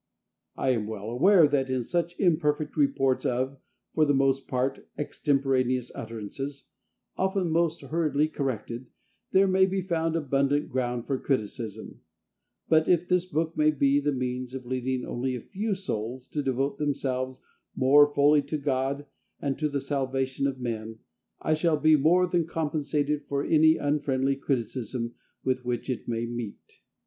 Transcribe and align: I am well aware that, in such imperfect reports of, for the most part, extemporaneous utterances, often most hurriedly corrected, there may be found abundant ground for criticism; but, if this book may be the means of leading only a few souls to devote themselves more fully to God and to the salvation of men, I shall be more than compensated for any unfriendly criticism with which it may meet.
I 0.55 0.69
am 0.71 0.87
well 0.87 1.11
aware 1.11 1.47
that, 1.47 1.69
in 1.69 1.83
such 1.83 2.17
imperfect 2.19 2.75
reports 2.75 3.23
of, 3.23 3.59
for 3.93 4.03
the 4.03 4.15
most 4.15 4.47
part, 4.47 4.89
extemporaneous 4.97 5.91
utterances, 5.93 6.69
often 7.17 7.51
most 7.51 7.81
hurriedly 7.81 8.27
corrected, 8.27 8.87
there 9.31 9.47
may 9.47 9.67
be 9.67 9.83
found 9.83 10.15
abundant 10.15 10.69
ground 10.69 11.05
for 11.05 11.19
criticism; 11.19 12.01
but, 12.67 12.89
if 12.89 13.07
this 13.07 13.25
book 13.27 13.55
may 13.55 13.69
be 13.69 13.99
the 13.99 14.11
means 14.11 14.55
of 14.55 14.65
leading 14.65 15.05
only 15.05 15.35
a 15.35 15.39
few 15.41 15.75
souls 15.75 16.25
to 16.29 16.41
devote 16.41 16.79
themselves 16.79 17.39
more 17.75 18.11
fully 18.11 18.41
to 18.41 18.57
God 18.57 19.05
and 19.39 19.59
to 19.59 19.69
the 19.69 19.79
salvation 19.79 20.47
of 20.47 20.59
men, 20.59 20.97
I 21.43 21.53
shall 21.53 21.77
be 21.77 21.95
more 21.95 22.25
than 22.25 22.47
compensated 22.47 23.27
for 23.27 23.43
any 23.43 23.77
unfriendly 23.77 24.37
criticism 24.37 25.13
with 25.43 25.63
which 25.63 25.91
it 25.91 26.07
may 26.07 26.25
meet. 26.25 26.79